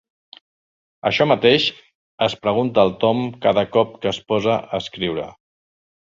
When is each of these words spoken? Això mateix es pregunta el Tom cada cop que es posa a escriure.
Això 1.09 1.27
mateix 1.31 1.67
es 2.27 2.37
pregunta 2.47 2.87
el 2.89 2.95
Tom 3.05 3.21
cada 3.45 3.67
cop 3.77 3.93
que 4.01 4.11
es 4.15 4.21
posa 4.33 4.57
a 4.63 4.81
escriure. 4.83 5.29